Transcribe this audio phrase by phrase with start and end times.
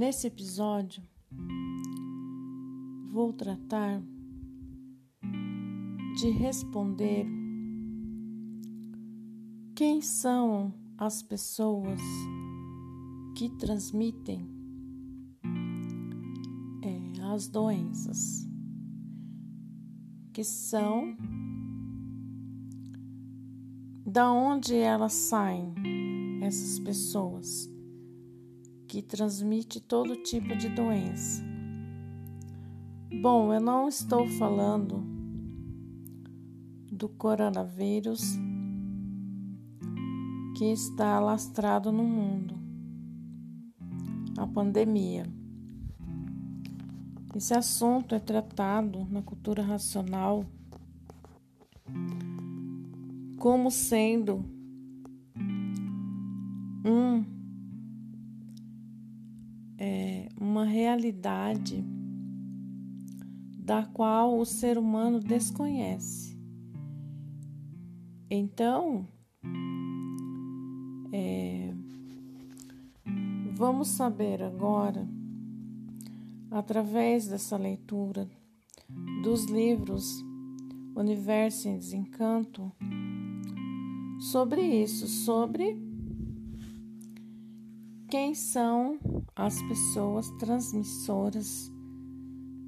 [0.00, 1.02] Nesse episódio,
[3.12, 4.02] vou tratar
[6.18, 7.26] de responder
[9.76, 12.00] quem são as pessoas
[13.36, 14.48] que transmitem
[16.82, 18.48] é, as doenças,
[20.32, 21.14] que são
[24.06, 25.74] da onde elas saem,
[26.40, 27.70] essas pessoas
[28.90, 31.40] que transmitem todo tipo de doença.
[33.22, 35.04] Bom, eu não estou falando
[36.90, 38.36] do coronavírus
[40.58, 42.58] que está alastrado no mundo,
[44.36, 45.22] a pandemia.
[47.32, 50.44] Esse assunto é tratado na cultura racional
[53.38, 54.44] como sendo
[56.84, 57.39] um
[60.80, 61.84] realidade
[63.58, 66.34] da qual o ser humano desconhece.
[68.30, 69.06] Então,
[71.12, 71.74] é,
[73.52, 75.06] vamos saber agora,
[76.50, 78.26] através dessa leitura
[79.22, 80.24] dos livros
[80.96, 82.72] Universo em Desencanto,
[84.18, 85.89] sobre isso, sobre
[88.10, 88.98] quem são
[89.36, 91.72] as pessoas transmissoras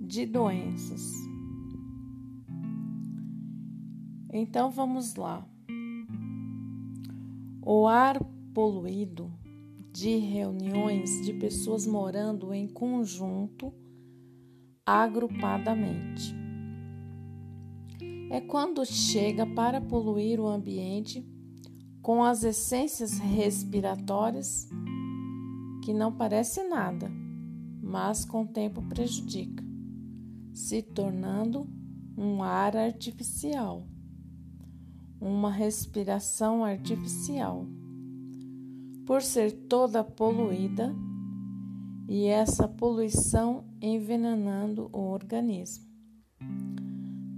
[0.00, 1.02] de doenças.
[4.32, 5.44] Então vamos lá.
[7.60, 8.22] O ar
[8.54, 9.32] poluído
[9.92, 13.74] de reuniões de pessoas morando em conjunto,
[14.86, 16.36] agrupadamente.
[18.30, 21.26] É quando chega para poluir o ambiente
[22.00, 24.68] com as essências respiratórias
[25.82, 27.10] que não parece nada,
[27.82, 29.62] mas com o tempo prejudica,
[30.54, 31.68] se tornando
[32.16, 33.86] um ar artificial
[35.22, 37.64] uma respiração artificial,
[39.06, 40.92] por ser toda poluída
[42.08, 45.86] e essa poluição envenenando o organismo.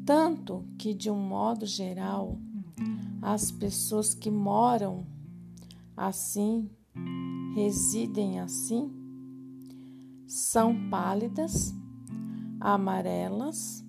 [0.06, 2.38] Tanto que, de um modo geral,
[3.20, 5.06] as pessoas que moram
[5.94, 6.70] assim,
[7.54, 8.91] residem assim,
[10.26, 11.72] são pálidas,
[12.60, 13.84] amarelas,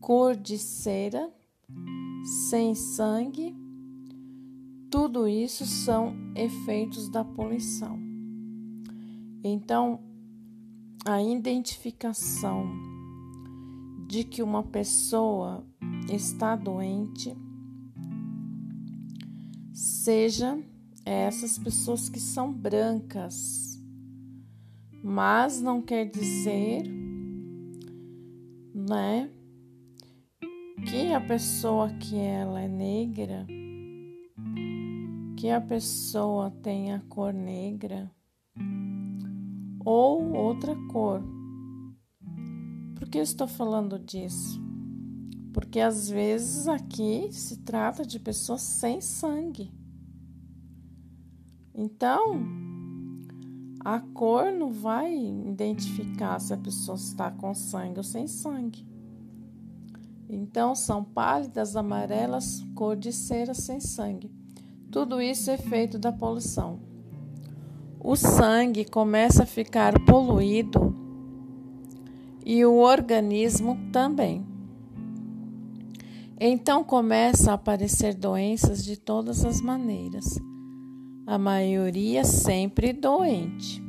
[0.00, 1.32] cor de cera
[2.48, 3.56] sem sangue,
[4.90, 7.98] tudo isso são efeitos da poluição.
[9.44, 10.00] Então,
[11.04, 12.66] a identificação
[14.08, 15.64] de que uma pessoa
[16.10, 17.36] está doente,
[19.72, 20.62] seja
[21.04, 23.80] essas pessoas que são brancas,
[25.02, 26.84] mas não quer dizer,
[28.74, 29.30] né?
[30.86, 33.46] que a pessoa que ela é negra,
[35.36, 38.10] que a pessoa tenha cor negra
[39.84, 41.22] ou outra cor.
[42.96, 44.60] Por que estou falando disso?
[45.52, 49.70] Porque às vezes aqui se trata de pessoas sem sangue.
[51.74, 52.42] Então,
[53.84, 58.86] a cor não vai identificar se a pessoa está com sangue ou sem sangue.
[60.28, 64.30] Então são pálidas, amarelas, cor de cera sem sangue.
[64.90, 66.78] Tudo isso é feito da poluição.
[67.98, 70.94] O sangue começa a ficar poluído
[72.46, 74.46] e o organismo também.
[76.38, 80.38] Então começa a aparecer doenças de todas as maneiras.
[81.32, 83.82] A maioria sempre doente,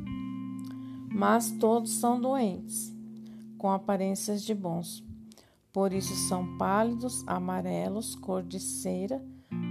[1.12, 2.90] mas todos são doentes,
[3.58, 5.04] com aparências de bons.
[5.70, 9.22] Por isso são pálidos, amarelos, cor de cera,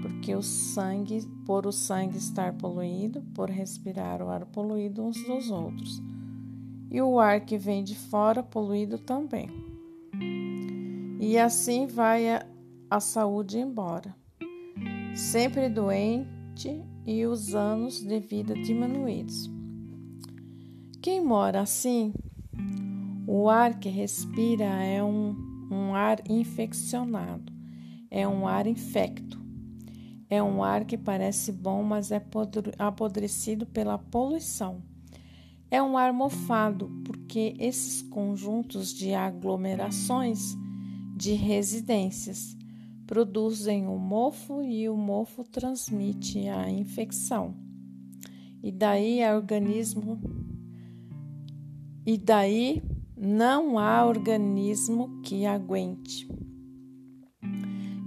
[0.03, 5.49] porque o sangue, por o sangue estar poluído, por respirar o ar poluído uns dos
[5.49, 5.99] outros.
[6.91, 9.49] E o ar que vem de fora poluído também.
[11.19, 12.45] E assim vai a,
[12.87, 14.15] a saúde embora.
[15.15, 16.42] Sempre doente
[17.05, 19.49] e os anos de vida diminuídos.
[21.01, 22.13] Quem mora assim,
[23.27, 27.51] o ar que respira é um um ar infeccionado,
[28.09, 29.41] é um ar infecto.
[30.29, 32.21] É um ar que parece bom, mas é
[32.79, 34.81] apodrecido pela poluição.
[35.69, 40.55] É um ar mofado, porque esses conjuntos de aglomerações
[41.15, 42.57] de residências
[43.05, 47.55] produzem o mofo e o mofo transmite a infecção.
[48.61, 50.19] E daí o organismo
[52.05, 52.83] e daí
[53.15, 56.27] não há organismo que aguente.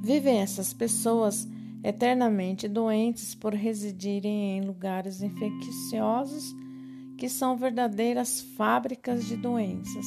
[0.02, 1.48] Vivem essas pessoas
[1.82, 6.54] eternamente doentes por residirem em lugares infecciosos
[7.16, 10.06] que são verdadeiras fábricas de doenças.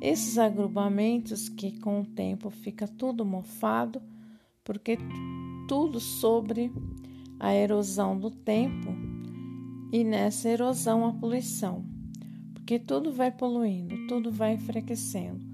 [0.00, 4.00] Esses agrupamentos que com o tempo fica tudo mofado,
[4.64, 4.96] porque
[5.68, 6.72] tudo sobre
[7.38, 8.88] a erosão do tempo
[9.92, 11.84] e nessa erosão a poluição,
[12.54, 15.44] porque tudo vai poluindo, tudo vai enfraquecendo,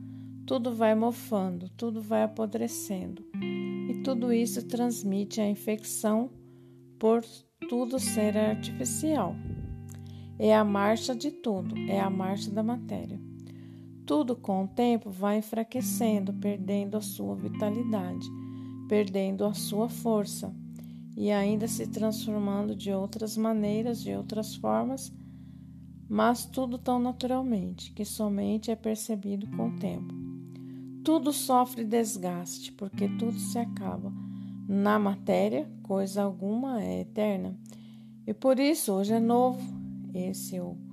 [0.47, 6.31] tudo vai mofando, tudo vai apodrecendo e tudo isso transmite a infecção
[6.99, 7.25] por
[7.69, 9.35] tudo ser artificial.
[10.39, 13.19] É a marcha de tudo, é a marcha da matéria.
[14.07, 18.25] Tudo com o tempo vai enfraquecendo, perdendo a sua vitalidade,
[18.89, 20.55] perdendo a sua força
[21.17, 25.13] e ainda se transformando de outras maneiras, de outras formas,
[26.09, 30.15] mas tudo tão naturalmente que somente é percebido com o tempo.
[31.03, 34.13] Tudo sofre desgaste, porque tudo se acaba.
[34.69, 37.59] Na matéria, coisa alguma é eterna.
[38.25, 39.61] E por isso hoje é novo,
[40.15, 40.86] esse ou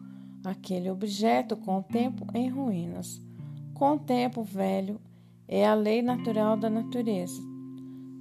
[0.44, 3.22] aquele objeto com o tempo em ruínas.
[3.74, 5.00] Com o tempo velho
[5.48, 7.42] é a lei natural da natureza.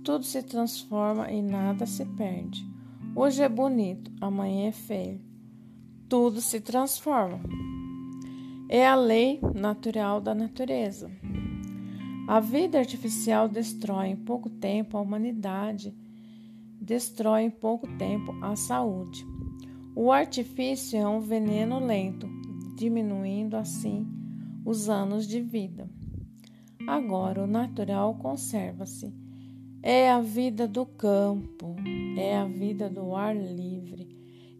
[0.05, 2.67] Tudo se transforma e nada se perde.
[3.15, 5.21] Hoje é bonito, amanhã é feio.
[6.09, 7.41] Tudo se transforma.
[8.69, 11.11] É a lei natural da natureza.
[12.27, 15.95] A vida artificial destrói em pouco tempo a humanidade,
[16.81, 19.27] destrói em pouco tempo a saúde.
[19.95, 22.27] O artifício é um veneno lento,
[22.77, 24.07] diminuindo assim
[24.65, 25.89] os anos de vida.
[26.87, 29.13] Agora, o natural conserva-se.
[29.83, 31.77] É a vida do campo,
[32.17, 34.09] é a vida do ar livre,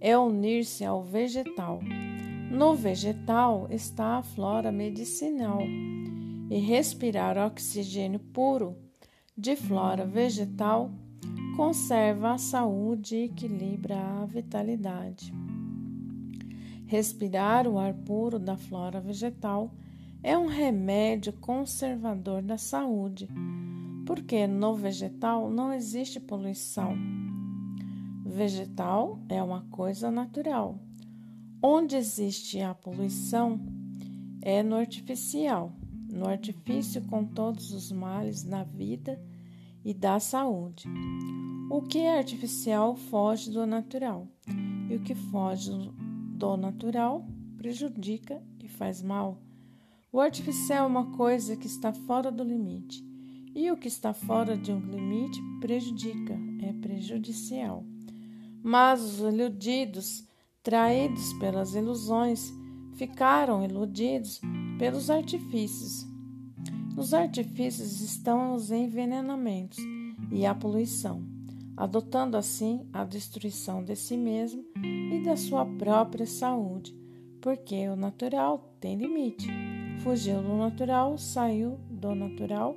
[0.01, 1.81] é unir-se ao vegetal.
[2.51, 5.61] No vegetal está a flora medicinal
[6.51, 8.77] e respirar oxigênio puro
[9.39, 10.91] de flora vegetal
[11.57, 15.33] conserva a saúde e equilibra a vitalidade.
[16.87, 19.75] Respirar o ar puro da flora vegetal
[20.23, 23.29] é um remédio conservador da saúde,
[24.07, 26.97] porque no vegetal não existe poluição.
[28.25, 30.79] Vegetal é uma coisa natural.
[31.63, 33.61] Onde existe a poluição
[34.41, 35.73] é no artificial,
[36.11, 39.21] no artifício com todos os males da vida
[39.85, 40.89] e da saúde.
[41.71, 44.29] O que é artificial foge do natural,
[44.91, 45.71] e o que foge
[46.37, 47.27] do natural
[47.57, 49.39] prejudica e faz mal.
[50.13, 53.03] O artificial é uma coisa que está fora do limite,
[53.55, 57.85] e o que está fora de um limite prejudica, é prejudicial.
[58.63, 60.27] Mas os iludidos,
[60.63, 62.53] traídos pelas ilusões,
[62.95, 64.41] ficaram iludidos
[64.79, 66.12] pelos artifícios.
[66.95, 69.79] Nos artifícios estão os envenenamentos
[70.31, 71.33] e a poluição
[71.77, 76.95] adotando assim a destruição de si mesmo e da sua própria saúde,
[77.41, 79.49] porque o natural tem limite.
[80.03, 82.77] Fugiu do natural, saiu do natural,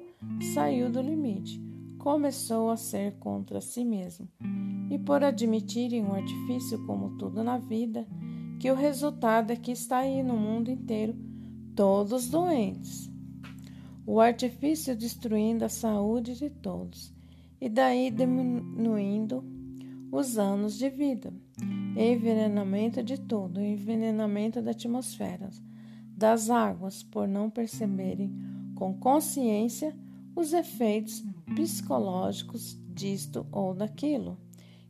[0.53, 1.61] saiu do limite,
[1.97, 4.27] começou a ser contra si mesmo.
[4.89, 8.07] E por admitirem um artifício como tudo na vida,
[8.59, 11.15] que o resultado é que está aí no mundo inteiro
[11.75, 13.14] todos doentes.
[14.07, 17.11] O artifício destruindo a saúde de todos
[17.59, 19.43] e daí diminuindo
[20.11, 21.33] os anos de vida.
[21.97, 25.49] Envenenamento de tudo, envenenamento da atmosfera,
[26.15, 28.31] das águas, por não perceberem
[28.75, 29.95] com consciência
[30.35, 31.23] os efeitos
[31.55, 34.37] psicológicos disto ou daquilo.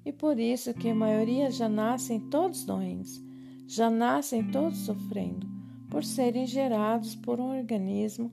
[0.03, 3.24] E por isso que a maioria já nascem todos doentes,
[3.65, 5.48] já nascem todos sofrendo,
[5.89, 8.31] por serem gerados por um organismo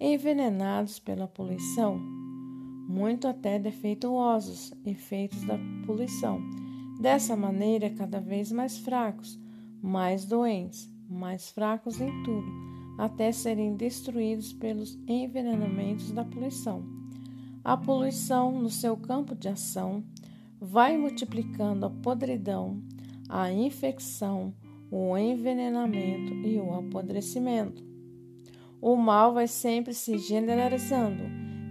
[0.00, 2.24] envenenados pela poluição
[2.88, 6.40] muito até defeituosos, efeitos da poluição.
[7.00, 9.38] Dessa maneira, cada vez mais fracos,
[9.82, 12.46] mais doentes, mais fracos em tudo,
[12.98, 16.84] até serem destruídos pelos envenenamentos da poluição.
[17.64, 20.04] A poluição, no seu campo de ação,
[20.60, 22.80] vai multiplicando a podridão,
[23.28, 24.54] a infecção,
[24.90, 27.93] o envenenamento e o apodrecimento.
[28.86, 31.22] O mal vai sempre se generalizando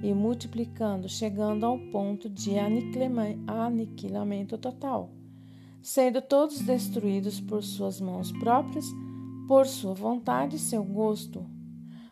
[0.01, 5.11] e multiplicando, chegando ao ponto de aniquilamento total,
[5.79, 8.87] sendo todos destruídos por suas mãos próprias,
[9.47, 11.45] por sua vontade e seu gosto.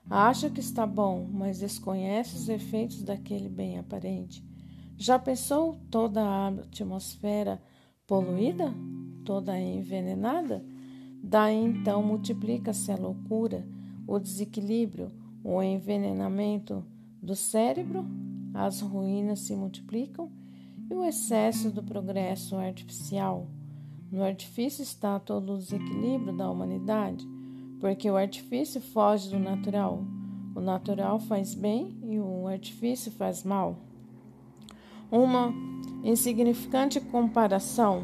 [0.07, 4.45] Acha que está bom, mas desconhece os efeitos daquele bem aparente.
[4.95, 7.59] Já pensou toda a atmosfera
[8.05, 8.71] poluída?
[9.25, 10.63] Toda envenenada?
[11.23, 13.65] Daí então multiplica-se a loucura,
[14.11, 15.09] o desequilíbrio,
[15.41, 16.83] o envenenamento
[17.21, 18.05] do cérebro,
[18.53, 20.29] as ruínas se multiplicam
[20.89, 23.47] e o excesso do progresso artificial.
[24.11, 27.25] No artifício está todo o desequilíbrio da humanidade,
[27.79, 30.03] porque o artifício foge do natural.
[30.53, 33.79] O natural faz bem e o artifício faz mal.
[35.09, 35.53] Uma
[36.03, 38.03] insignificante comparação.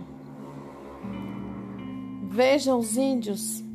[2.29, 3.66] Veja os índios.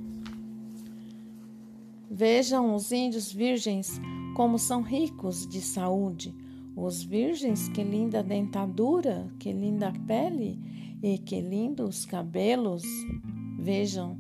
[2.15, 3.99] Vejam os índios virgens
[4.37, 6.35] como são ricos de saúde.
[6.77, 10.61] Os virgens, que linda dentadura, que linda pele
[11.03, 12.83] e que lindos cabelos.
[13.59, 14.19] Vejam,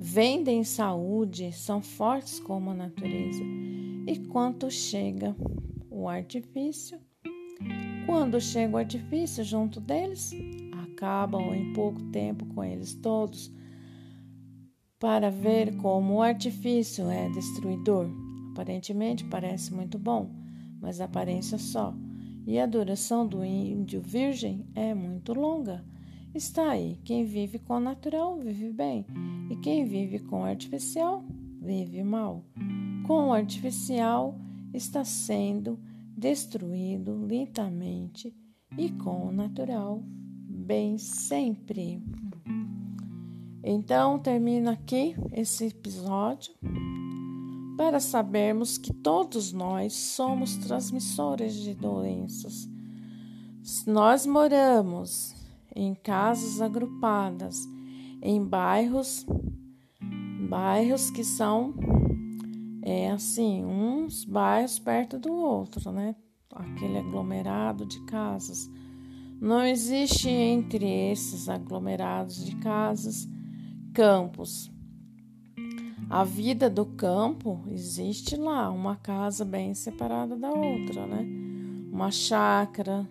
[0.00, 3.44] vendem saúde, são fortes como a natureza.
[4.06, 5.36] E quanto chega
[5.90, 6.98] o artifício?
[8.06, 10.32] Quando chega o artifício junto deles,
[10.82, 13.52] acabam em pouco tempo com eles todos,
[14.98, 18.08] para ver como o artifício é destruidor.
[18.52, 20.30] Aparentemente parece muito bom,
[20.80, 21.94] mas aparência só.
[22.46, 25.84] E a duração do índio virgem é muito longa.
[26.34, 29.06] Está aí, quem vive com o natural vive bem,
[29.50, 31.24] e quem vive com artificial
[31.60, 32.44] vive mal.
[33.06, 34.38] Com o artificial
[34.72, 35.78] está sendo
[36.16, 38.34] destruído lentamente
[38.76, 40.02] e com o natural
[40.48, 42.02] bem sempre.
[43.70, 46.54] Então termino aqui esse episódio
[47.76, 52.66] para sabermos que todos nós somos transmissores de doenças.
[53.86, 55.34] Nós moramos
[55.76, 57.68] em casas agrupadas,
[58.22, 59.26] em bairros,
[60.48, 61.74] bairros que são
[62.80, 66.16] é assim, uns bairros perto do outro, né?
[66.54, 68.66] Aquele aglomerado de casas.
[69.38, 73.28] Não existe entre esses aglomerados de casas
[73.98, 74.70] campos
[76.10, 81.26] a vida do campo existe lá, uma casa bem separada da outra, né?
[81.92, 83.06] Uma chácara,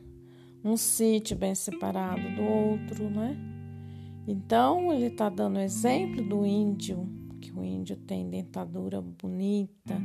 [0.64, 3.38] um sítio bem separado do outro, né?
[4.28, 7.08] Então ele está dando exemplo do índio,
[7.40, 9.96] que o índio tem dentadura bonita,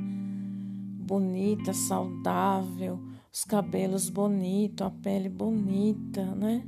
[1.06, 3.00] bonita, saudável,
[3.32, 6.62] os cabelos bonitos, a pele bonita, né?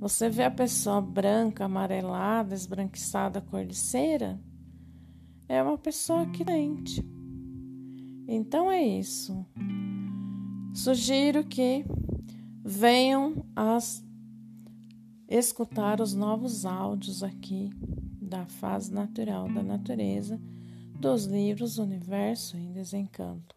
[0.00, 4.40] Você vê a pessoa branca, amarelada, esbranquiçada, cor de cera?
[5.50, 7.04] é uma pessoa crente.
[8.28, 9.44] Então é isso.
[10.72, 11.84] Sugiro que
[12.64, 13.76] venham a
[15.28, 17.68] escutar os novos áudios aqui
[18.22, 20.40] da fase natural da natureza
[21.00, 23.56] dos livros Universo em Desencanto.